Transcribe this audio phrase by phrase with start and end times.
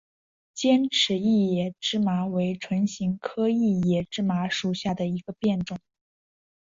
[0.55, 5.77] 尖齿异野芝麻为唇形科异野芝麻属下的一个变种。